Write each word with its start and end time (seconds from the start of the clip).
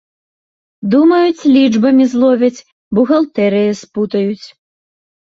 Думаюць, 0.93 1.47
лічбамі 1.57 2.05
зловяць, 2.13 2.65
бухгалтэрыяй 2.99 3.69
спутаюць. 3.81 4.47